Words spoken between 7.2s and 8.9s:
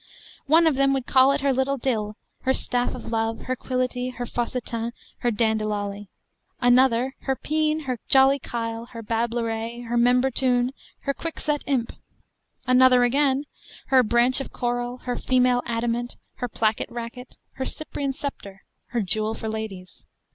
peen, her jolly kyle,